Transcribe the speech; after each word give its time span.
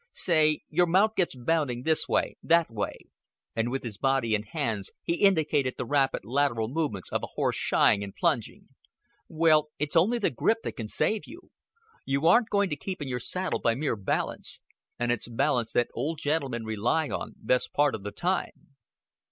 Say, 0.13 0.61
your 0.67 0.87
mount 0.87 1.15
gets 1.15 1.35
bounding 1.35 1.83
this 1.83 2.07
way, 2.07 2.35
that 2.41 2.71
way;" 2.71 3.01
and 3.55 3.69
with 3.69 3.83
his 3.83 3.99
body 3.99 4.33
and 4.33 4.43
hands 4.47 4.89
he 5.03 5.17
indicated 5.21 5.75
the 5.77 5.85
rapid 5.85 6.25
lateral 6.25 6.69
movements 6.69 7.11
of 7.11 7.21
a 7.21 7.27
horse 7.35 7.55
shying 7.55 8.03
and 8.03 8.15
plunging. 8.15 8.69
"Well, 9.27 9.69
it's 9.77 9.95
only 9.95 10.17
the 10.17 10.31
grip 10.31 10.63
that 10.63 10.71
can 10.71 10.87
save 10.87 11.27
you. 11.27 11.51
You 12.03 12.25
aren't 12.25 12.49
going 12.49 12.71
to 12.71 12.75
keep 12.75 12.99
in 12.99 13.07
your 13.07 13.19
saddle 13.19 13.59
by 13.59 13.75
mere 13.75 13.95
balance 13.95 14.61
and 14.97 15.11
it's 15.11 15.27
balance 15.27 15.73
that 15.73 15.91
old 15.93 16.17
gentlemen 16.19 16.63
rely 16.65 17.09
on 17.09 17.35
best 17.37 17.71
part 17.71 17.93
of 17.93 18.01
the 18.01 18.09
time." 18.11 18.71